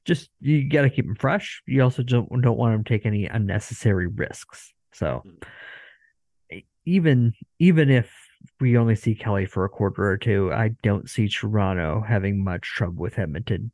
[0.05, 1.61] Just you got to keep them fresh.
[1.65, 4.73] You also don't don't want him to take any unnecessary risks.
[4.91, 5.23] So.
[5.25, 5.47] Mm
[6.85, 8.11] even even if
[8.59, 12.63] we only see Kelly for a quarter or two, I don't see Toronto having much
[12.63, 13.71] trouble with Edmonton.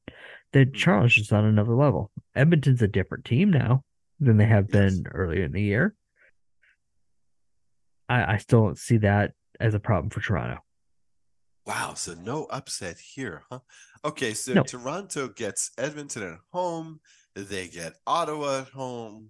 [0.51, 0.73] The hmm.
[0.73, 2.11] Charles is on another level.
[2.35, 3.83] Edmonton's a different team now
[4.19, 4.93] than they have yes.
[4.93, 5.95] been earlier in the year.
[8.07, 10.59] I, I still don't see that as a problem for Toronto.
[11.65, 13.59] Wow, so no upset here, huh?
[14.03, 14.63] Okay, so no.
[14.63, 16.99] Toronto gets Edmonton at home,
[17.35, 19.29] they get Ottawa at home,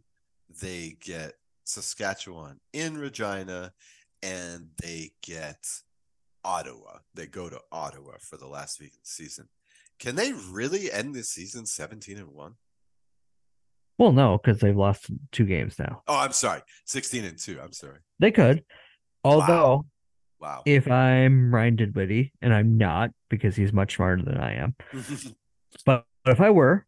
[0.61, 1.33] they get
[1.65, 3.73] Saskatchewan in Regina,
[4.23, 5.65] and they get
[6.43, 6.99] Ottawa.
[7.13, 9.49] They go to Ottawa for the last week of the season.
[9.99, 12.53] Can they really end this season 17 and 1?
[13.97, 16.03] Well, no, because they've lost two games now.
[16.07, 16.61] Oh, I'm sorry.
[16.85, 17.59] 16 and 2.
[17.61, 17.99] I'm sorry.
[18.17, 18.63] They could.
[19.25, 19.85] Although, wow.
[20.39, 20.63] Wow.
[20.65, 24.75] If I'm Ryan Dinwiddie, and I'm not because he's much smarter than I am,
[25.85, 26.85] but, but if I were,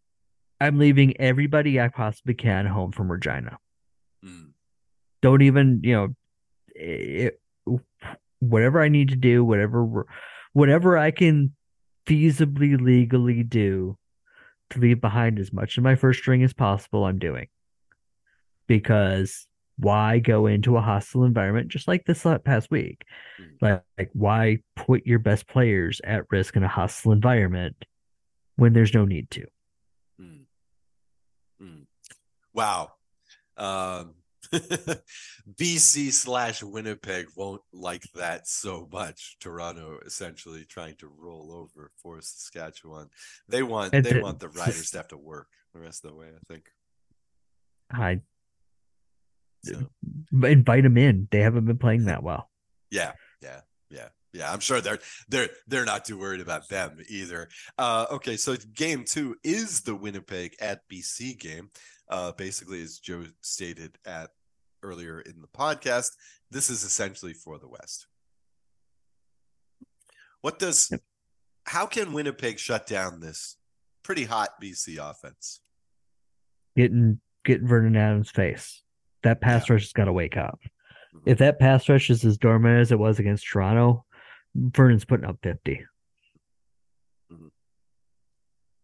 [0.60, 3.58] I'm leaving everybody I possibly can home from Regina.
[4.24, 4.52] Mm
[5.22, 6.08] don't even you know
[6.76, 7.40] it,
[8.40, 10.06] whatever i need to do whatever
[10.54, 11.56] whatever i can
[12.08, 13.98] feasibly legally do
[14.70, 17.48] to leave behind as much of my first string as possible i'm doing
[18.68, 19.48] because
[19.82, 23.04] why go into a hostile environment just like this past week
[23.42, 23.50] mm.
[23.62, 27.76] like, like why put your best players at risk in a hostile environment
[28.58, 29.46] when there's no need to
[30.22, 30.42] mm.
[31.62, 31.86] Mm.
[32.54, 32.92] wow
[33.58, 34.14] um
[34.52, 39.38] BC slash Winnipeg won't like that so much.
[39.40, 43.10] Toronto essentially trying to roll over for Saskatchewan.
[43.48, 46.12] They want and they the, want the riders to have to work the rest of
[46.12, 46.28] the way.
[46.28, 46.66] I think.
[47.92, 48.20] I
[49.64, 49.88] so.
[50.44, 51.28] invite them in.
[51.32, 52.50] They haven't been playing that well.
[52.90, 54.52] Yeah, yeah, yeah, yeah.
[54.52, 57.50] I'm sure they're they're they're not too worried about them either.
[57.78, 61.70] Uh, okay, so game two is the Winnipeg at BC game.
[62.10, 64.32] Uh, basically, as Joe stated at
[64.84, 66.12] earlier in the podcast,
[66.50, 68.08] this is essentially for the West.
[70.42, 71.02] What does yep.
[71.66, 73.58] how can Winnipeg shut down this
[74.04, 75.62] pretty hot BC offense?
[76.76, 78.82] Getting getting Vernon Adams' face.
[79.24, 79.74] That pass yeah.
[79.74, 80.60] rush has got to wake up.
[81.16, 81.30] Mm-hmm.
[81.30, 84.06] If that pass rush is as dormant as it was against Toronto,
[84.56, 85.86] Vernon's putting up 50.
[87.32, 87.48] Mm-hmm.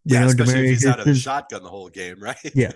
[0.06, 2.38] Yeah, know, especially if he's out of the shotgun the whole game, right?
[2.56, 2.72] yeah.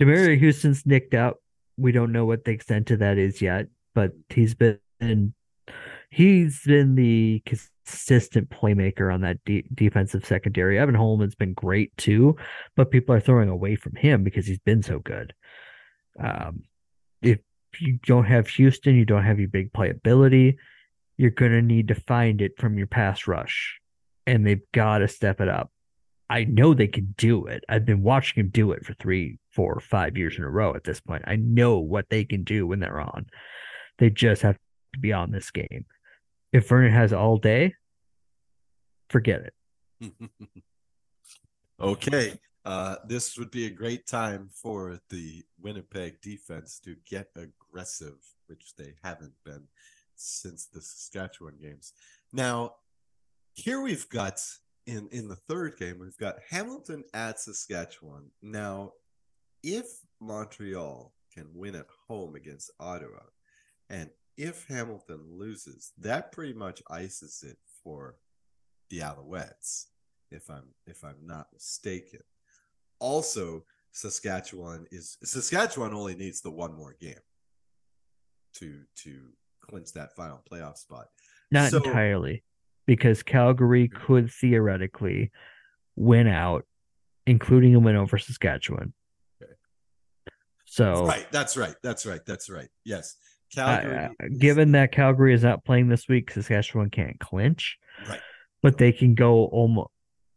[0.00, 1.38] Demerio Houston's nicked up.
[1.76, 5.34] we don't know what the extent of that is yet, but he's been
[6.10, 10.78] he's been the consistent playmaker on that de- defensive secondary.
[10.78, 12.36] Evan Holman's been great too,
[12.76, 15.34] but people are throwing away from him because he's been so good.
[16.18, 16.62] Um,
[17.22, 17.40] if
[17.80, 20.56] you don't have Houston, you don't have your big playability.
[21.16, 23.80] You're going to need to find it from your pass rush,
[24.26, 25.70] and they've got to step it up.
[26.30, 27.64] I know they can do it.
[27.68, 30.84] I've been watching them do it for three, four, five years in a row at
[30.84, 31.24] this point.
[31.26, 33.26] I know what they can do when they're on.
[33.98, 34.58] They just have
[34.92, 35.86] to be on this game.
[36.52, 37.74] If Vernon has all day,
[39.08, 39.50] forget
[40.00, 40.12] it.
[41.80, 42.38] okay.
[42.68, 48.76] Uh, this would be a great time for the Winnipeg defense to get aggressive, which
[48.76, 49.62] they haven't been
[50.16, 51.94] since the Saskatchewan games.
[52.30, 52.74] Now,
[53.54, 54.42] here we've got
[54.86, 58.30] in in the third game, we've got Hamilton at Saskatchewan.
[58.42, 58.92] Now,
[59.62, 59.86] if
[60.20, 63.22] Montreal can win at home against Ottawa,
[63.88, 68.16] and if Hamilton loses, that pretty much ices it for
[68.90, 69.86] the Alouettes,
[70.30, 72.20] if I'm if I'm not mistaken.
[73.00, 77.14] Also, Saskatchewan is Saskatchewan only needs the one more game
[78.54, 79.20] to to
[79.60, 81.06] clinch that final playoff spot.
[81.50, 82.44] Not so, entirely,
[82.86, 85.32] because Calgary could theoretically
[85.96, 86.64] win out,
[87.26, 88.92] including a win over Saskatchewan.
[89.42, 89.52] Okay.
[90.66, 92.68] So right, that's right, that's right, that's right.
[92.84, 93.16] Yes,
[93.54, 93.96] Calgary.
[93.96, 94.08] Uh,
[94.38, 97.78] given that Calgary is not playing this week, Saskatchewan can't clinch.
[98.08, 98.20] Right.
[98.62, 99.90] But they can go almost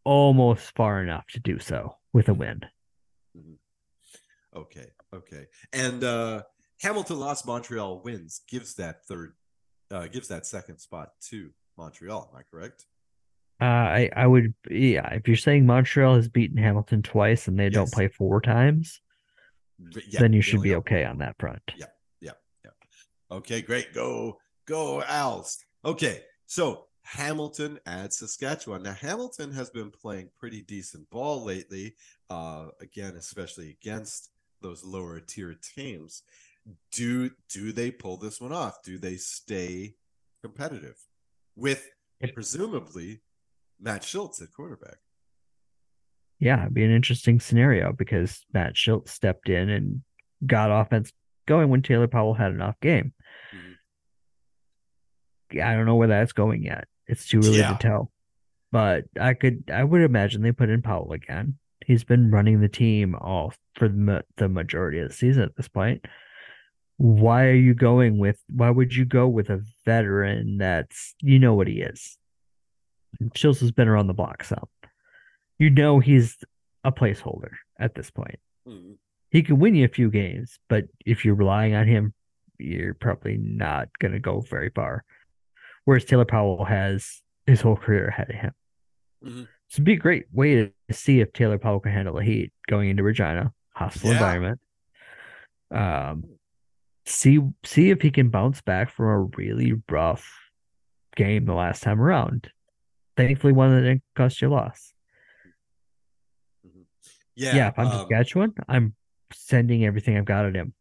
[0.03, 2.61] almost far enough to do so with a win.
[3.37, 4.59] Mm-hmm.
[4.59, 4.91] Okay.
[5.13, 5.47] Okay.
[5.73, 6.43] And uh
[6.81, 9.33] Hamilton lost Montreal wins gives that third
[9.91, 12.29] uh gives that second spot to Montreal.
[12.31, 12.85] Am I correct?
[13.61, 15.07] Uh, I I would yeah.
[15.13, 17.73] If you're saying Montreal has beaten Hamilton twice and they yes.
[17.73, 18.99] don't play four times,
[20.07, 21.61] yeah, then you should be okay on that front.
[21.77, 21.85] Yeah,
[22.19, 22.31] yeah,
[22.65, 22.71] yeah.
[23.31, 23.93] Okay, great.
[23.93, 25.63] Go go Als.
[25.85, 28.83] Okay, so Hamilton at Saskatchewan.
[28.83, 31.95] Now Hamilton has been playing pretty decent ball lately.
[32.29, 36.23] Uh, again, especially against those lower tier teams.
[36.91, 38.83] Do do they pull this one off?
[38.83, 39.95] Do they stay
[40.41, 40.95] competitive?
[41.55, 41.89] with
[42.33, 43.21] presumably
[43.79, 44.97] Matt Shiltz at quarterback.
[46.39, 50.01] Yeah, it'd be an interesting scenario because Matt Shiltz stepped in and
[50.45, 51.11] got offense
[51.47, 53.13] going when Taylor Powell had an off game.
[53.55, 55.61] Mm-hmm.
[55.61, 56.87] I don't know where that's going yet.
[57.07, 57.73] It's too early yeah.
[57.73, 58.11] to tell.
[58.71, 61.57] But I could, I would imagine they put in Powell again.
[61.85, 65.67] He's been running the team all for the, the majority of the season at this
[65.67, 66.05] point
[67.01, 71.55] why are you going with why would you go with a veteran that's you know
[71.55, 72.15] what he is
[73.33, 74.67] Shiltz has been around the block some
[75.57, 76.37] you know he's
[76.83, 78.91] a placeholder at this point mm-hmm.
[79.31, 82.13] he can win you a few games but if you're relying on him
[82.59, 85.03] you're probably not going to go very far
[85.85, 88.51] whereas taylor powell has his whole career ahead of him
[89.23, 89.43] mm-hmm.
[89.67, 92.51] so it'd be a great way to see if taylor powell can handle the heat
[92.69, 94.15] going into regina hostile yeah.
[94.15, 94.59] environment
[95.71, 96.23] um
[97.05, 100.29] see see if he can bounce back from a really rough
[101.15, 102.49] game the last time around.
[103.17, 104.93] Thankfully, one that didn't cost you a loss.
[106.65, 106.81] Mm-hmm.
[107.35, 107.67] Yeah, yeah.
[107.69, 108.95] If I'm um, Saskatchewan, I'm
[109.33, 110.73] sending everything I've got at him,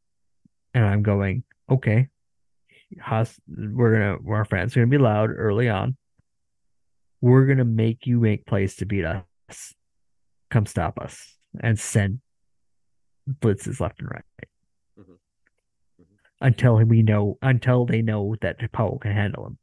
[0.75, 2.09] and I'm going okay.
[3.49, 5.97] We're gonna our fans are gonna be loud early on.
[7.21, 9.75] We're gonna make you make plays to beat us.
[10.51, 12.21] Come stop us and send
[13.29, 14.25] blitzes left and right
[16.41, 19.59] until we know until they know that Powell can handle him.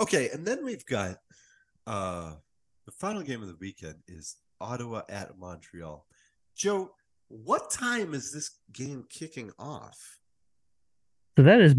[0.00, 1.16] Okay, and then we've got
[1.86, 2.34] uh
[2.86, 6.06] the final game of the weekend is Ottawa at Montreal.
[6.56, 6.90] Joe,
[7.28, 10.18] what time is this game kicking off?
[11.36, 11.74] So that is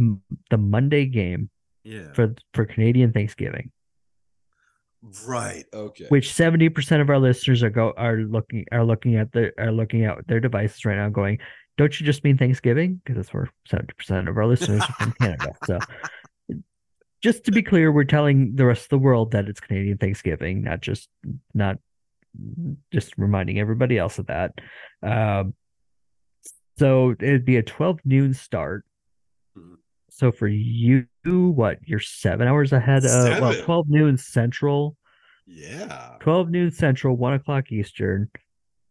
[0.50, 1.50] the Monday game.
[1.84, 2.14] Yeah.
[2.14, 3.72] For for Canadian Thanksgiving.
[5.26, 5.64] Right.
[5.74, 6.06] Okay.
[6.10, 9.72] Which seventy percent of our listeners are go are looking are looking at their are
[9.72, 11.40] looking at their devices right now, going,
[11.78, 15.14] "Don't you just mean Thanksgiving?" Because that's where seventy percent of our listeners are from
[15.14, 15.54] Canada.
[15.66, 15.80] So,
[17.22, 20.64] just to be clear, we're telling the rest of the world that it's Canadian Thanksgiving,
[20.64, 21.10] not just
[21.54, 21.80] not
[22.92, 24.54] just reminding everybody else of that.
[25.04, 25.54] Um,
[26.78, 28.86] so it'd be a twelve noon start.
[30.10, 33.42] So for you, what you're seven hours ahead of seven.
[33.42, 34.96] well, twelve noon central.
[35.46, 36.16] Yeah.
[36.20, 38.30] Twelve noon central, one o'clock Eastern.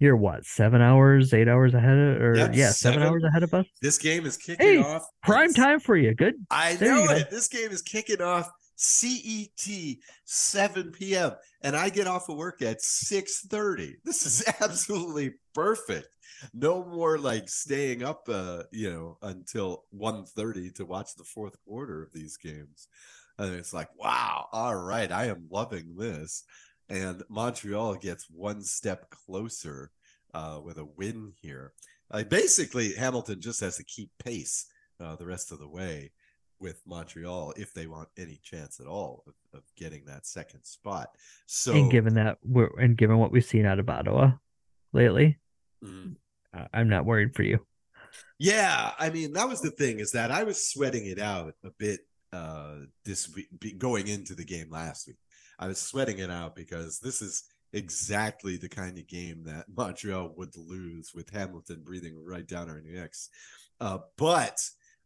[0.01, 3.43] You're what, seven hours, eight hours ahead of or yep, yeah, seven, seven, hours ahead
[3.43, 3.67] of us?
[3.83, 5.05] This game is kicking hey, off.
[5.25, 6.15] Prime time for you.
[6.15, 6.35] Good.
[6.51, 7.31] I there know it.
[7.31, 8.49] This game is kicking off
[8.79, 11.33] CET 7 p.m.
[11.63, 13.97] and I get off of work at 6:30.
[14.05, 16.09] This is absolutely perfect
[16.55, 22.01] no more like staying up uh you know until 1.30 to watch the fourth quarter
[22.01, 22.87] of these games
[23.39, 26.45] and it's like wow all right i am loving this
[26.89, 29.91] and montreal gets one step closer
[30.35, 31.73] uh, with a win here.
[32.11, 34.67] Uh, basically, Hamilton just has to keep pace
[35.01, 36.13] uh, the rest of the way
[36.61, 41.09] with Montreal if they want any chance at all of, of getting that second spot.
[41.47, 44.33] So, and given that we're and given what we've seen out of Ottawa
[44.93, 45.39] lately,
[45.85, 46.17] Mhm.
[46.55, 47.65] uh, I'm not worried for you.
[48.39, 51.71] Yeah, I mean that was the thing is that I was sweating it out a
[51.71, 52.01] bit
[52.33, 55.17] uh this week going into the game last week.
[55.59, 60.33] I was sweating it out because this is exactly the kind of game that Montreal
[60.37, 63.29] would lose with Hamilton breathing right down our necks.
[63.81, 64.59] Uh, but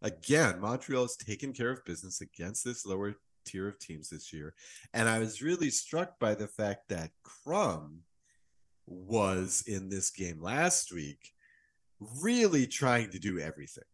[0.02, 4.54] again, Montreal has taken care of business against this lower tier of teams this year,
[4.92, 8.00] and I was really struck by the fact that Crum
[8.86, 11.32] was in this game last week
[12.20, 13.84] really trying to do everything.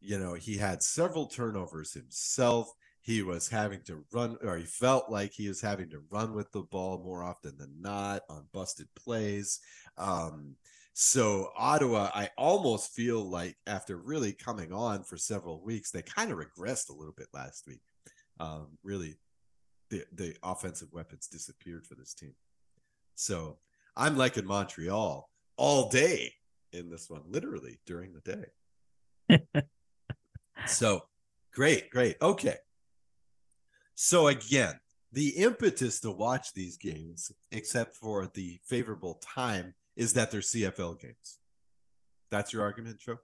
[0.00, 2.72] You know, he had several turnovers himself.
[3.02, 6.52] He was having to run, or he felt like he was having to run with
[6.52, 9.60] the ball more often than not on busted plays.
[9.96, 10.56] Um,
[11.02, 16.30] so Ottawa, I almost feel like after really coming on for several weeks, they kind
[16.30, 17.80] of regressed a little bit last week.
[18.38, 19.16] Um, really,
[19.88, 22.34] the the offensive weapons disappeared for this team.
[23.14, 23.56] So
[23.96, 25.26] I'm liking Montreal
[25.56, 26.34] all day
[26.74, 28.44] in this one, literally during the
[29.30, 29.62] day.
[30.66, 31.04] so
[31.50, 32.16] great, great.
[32.20, 32.56] Okay.
[33.94, 34.78] So again,
[35.12, 41.00] the impetus to watch these games, except for the favorable time, is that they're CFL
[41.00, 41.38] games.
[42.30, 43.18] That's your argument, Joe?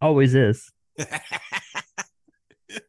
[0.00, 0.72] Always is.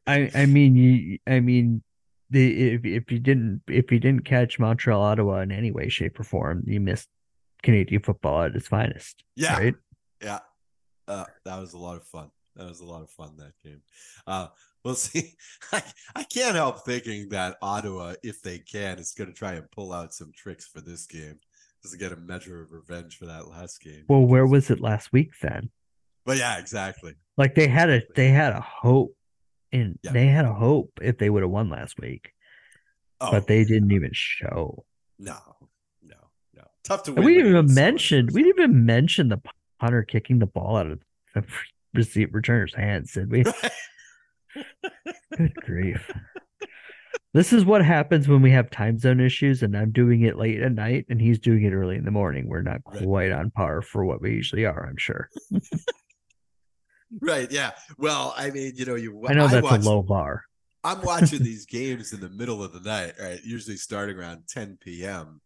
[0.05, 1.81] I I mean you I mean
[2.29, 6.19] the if if you didn't if you didn't catch Montreal Ottawa in any way, shape,
[6.19, 7.09] or form, you missed
[7.61, 9.23] Canadian football at its finest.
[9.35, 9.57] Yeah.
[9.57, 9.75] Right?
[10.21, 10.39] Yeah.
[11.07, 12.31] Uh, that was a lot of fun.
[12.55, 13.81] That was a lot of fun that game.
[14.25, 14.47] Uh,
[14.83, 15.33] we'll see.
[15.71, 15.83] I,
[16.15, 19.93] I can't help thinking that Ottawa, if they can, is going to try and pull
[19.93, 21.39] out some tricks for this game
[21.81, 24.05] just to get a measure of revenge for that last game.
[24.07, 25.69] Well, where was it last week then?
[26.25, 27.15] But yeah, exactly.
[27.37, 29.15] Like they had a they had a hope
[29.71, 30.11] and Yeah.
[30.11, 32.31] they had a hope if they would have won last week.
[33.19, 34.85] Oh, But they didn't even show.
[35.17, 35.37] no,
[36.03, 36.15] no,
[36.55, 36.63] no.
[36.83, 37.25] Tough to And win.
[37.25, 39.41] we didn't even mention we didn't even mention the
[39.79, 40.99] punter kicking the ball out of
[41.33, 41.43] the
[41.93, 43.43] receive returner's hands, did we?
[45.37, 46.11] Good grief.
[47.33, 50.61] This is what happens when we have time zone issues and I'm doing it late
[50.61, 52.47] at night and he's doing it early in the morning.
[52.49, 53.03] We're not Right.
[53.03, 55.29] quite on par for what we usually are, I'm sure.
[57.21, 57.49] right.
[57.51, 57.71] Yeah.
[57.97, 59.25] Well, I mean, you know, you.
[59.27, 60.43] I know that's a low bar.
[60.83, 63.39] I'm watching these games in the middle of the night, right?
[63.43, 65.39] Usually starting around 10 p.m.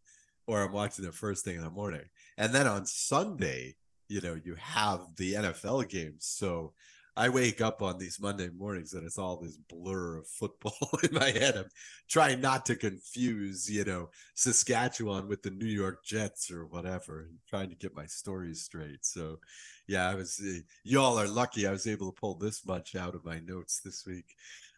[0.48, 2.06] or I'm watching it first thing in the morning.
[2.38, 3.76] And then on Sunday,
[4.08, 6.26] you know, you have the NFL games.
[6.26, 6.74] So
[7.18, 11.14] I wake up on these Monday mornings and it's all this blur of football in
[11.14, 11.56] my head.
[11.56, 11.70] I'm
[12.10, 17.38] trying not to confuse, you know, Saskatchewan with the New York Jets or whatever, and
[17.48, 19.06] trying to get my stories straight.
[19.06, 19.40] So,
[19.88, 23.16] yeah, I was, uh, y'all are lucky I was able to pull this much out
[23.16, 24.26] of my notes this week.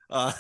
[0.09, 0.31] Uh,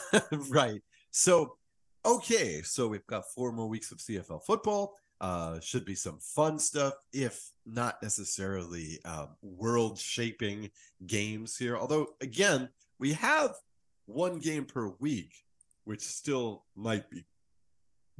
[0.49, 0.81] right.
[1.11, 1.57] So,
[2.05, 2.61] okay.
[2.61, 4.93] So we've got four more weeks of CFL football.
[5.19, 10.69] Uh, should be some fun stuff, if not necessarily um, world shaping
[11.05, 11.75] games here.
[11.75, 13.55] Although, again, we have
[14.05, 15.33] one game per week,
[15.85, 17.25] which still might be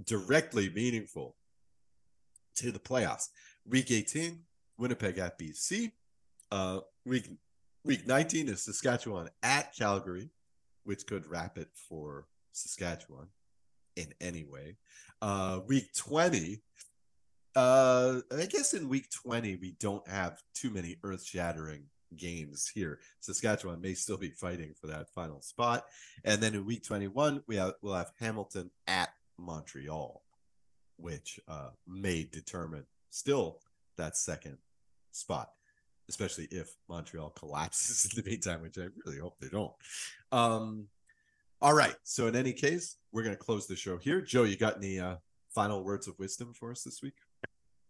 [0.03, 1.35] directly meaningful
[2.55, 3.27] to the playoffs.
[3.67, 4.39] Week 18,
[4.79, 5.91] Winnipeg at BC.
[6.51, 7.29] Uh, week
[7.83, 10.29] week 19 is Saskatchewan at Calgary
[10.87, 13.27] which could wrap it for Saskatchewan
[13.97, 14.77] in any way.
[15.21, 16.61] Uh, week 20,
[17.57, 21.85] uh, I guess in week 20, we don't have too many earth shattering
[22.15, 22.99] games here.
[23.19, 25.85] Saskatchewan may still be fighting for that final spot.
[26.23, 30.21] And then in week 21, we have, we'll have Hamilton at Montreal,
[30.97, 33.59] which uh, may determine still
[33.97, 34.57] that second
[35.11, 35.49] spot
[36.09, 39.73] especially if Montreal collapses in the meantime, which I really hope they don't.
[40.31, 40.87] Um,
[41.61, 41.95] all right.
[42.03, 44.21] So in any case, we're going to close the show here.
[44.21, 45.17] Joe, you got any uh,
[45.49, 47.15] final words of wisdom for us this week?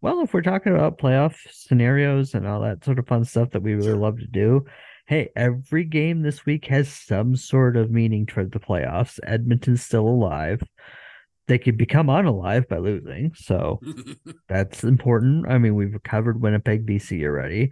[0.01, 3.63] Well, if we're talking about playoff scenarios and all that sort of fun stuff that
[3.63, 4.65] we really love to do,
[5.07, 9.19] hey, every game this week has some sort of meaning toward the playoffs.
[9.23, 10.61] Edmonton's still alive.
[11.47, 13.31] They could become unalive by losing.
[13.35, 13.79] So
[14.47, 15.49] that's important.
[15.49, 17.71] I mean, we've covered Winnipeg, BC already.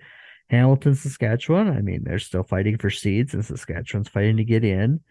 [0.49, 1.69] Hamilton, Saskatchewan.
[1.69, 5.01] I mean, they're still fighting for seeds, and Saskatchewan's fighting to get in.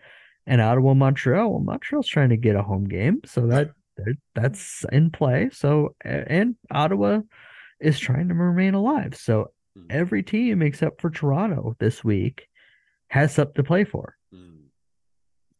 [0.46, 1.50] And Ottawa, Montreal.
[1.50, 3.74] Well, Montreal's trying to get a home game, so that that-
[4.34, 5.51] that's in play.
[5.53, 7.20] So, and Ottawa
[7.80, 9.16] is trying to remain alive.
[9.16, 9.86] So Hmm.
[9.90, 12.47] every team except for Toronto this week
[13.09, 14.14] has something to play for.
[14.32, 14.66] Hmm.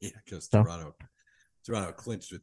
[0.01, 0.95] Yeah, because So- Toronto,
[1.67, 2.43] Toronto clinched with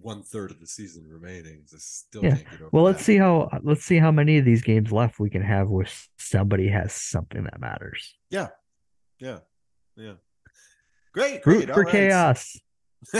[0.00, 1.64] one third of the season remaining.
[1.68, 2.36] Just still Yeah.
[2.36, 3.04] can't get over Well, let's that.
[3.04, 5.86] see how let's see how many of these games left we can have where
[6.18, 8.16] somebody has something that matters.
[8.30, 8.48] Yeah.
[9.20, 9.40] Yeah.
[9.94, 10.14] Yeah.
[11.12, 11.44] Great.
[11.46, 11.68] Root great.
[11.70, 11.92] all for right.
[11.92, 12.58] chaos,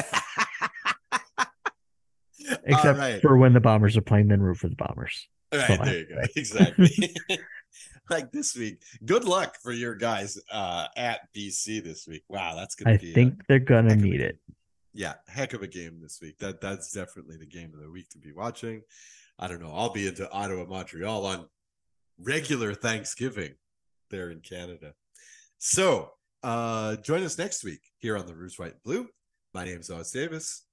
[2.65, 3.21] except right.
[3.23, 4.29] for when the Bombers are playing.
[4.29, 5.29] Then root for the Bombers.
[5.53, 6.21] Right, So I- there you go.
[6.37, 7.15] Exactly.
[8.11, 8.83] like this week.
[9.05, 12.25] Good luck for your guys uh at BC this week.
[12.29, 14.39] Wow, that's gonna I be a- think they're gonna a need it.
[14.95, 16.39] yeah, heck of a game this week.
[16.39, 18.83] That that's definitely the game of the week to be watching.
[19.39, 19.73] I don't know.
[19.75, 21.47] I'll be into Ottawa, Montreal on
[22.19, 23.55] regular Thanksgiving
[24.11, 24.93] there in Canada.
[25.59, 26.11] So
[26.43, 29.09] uh join us next week here on the Rouge White and Blue.
[29.55, 30.65] My name's Os Davis.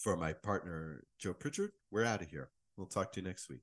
[0.00, 2.48] For my partner Joe Pritchard, we're out of here.
[2.78, 3.60] We'll talk to you next week.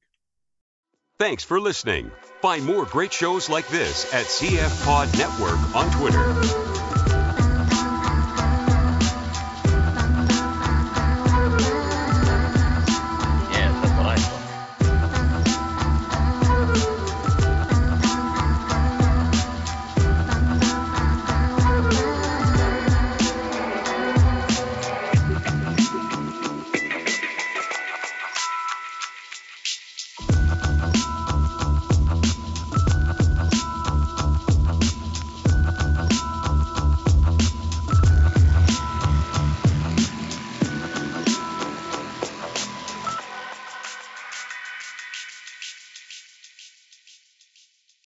[1.18, 2.12] Thanks for listening.
[2.44, 6.97] Find more great shows like this at CF Pod Network on Twitter.